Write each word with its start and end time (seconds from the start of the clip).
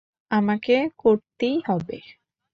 আমাকে 0.31 0.75
করতেই 0.97 1.57
হবে। 1.67 1.97